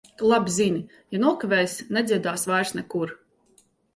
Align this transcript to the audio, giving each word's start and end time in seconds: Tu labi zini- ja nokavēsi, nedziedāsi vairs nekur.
Tu 0.19 0.29
labi 0.29 0.53
zini- 0.53 0.79
ja 1.15 1.19
nokavēsi, 1.25 1.85
nedziedāsi 1.97 2.51
vairs 2.53 2.75
nekur. 2.79 3.13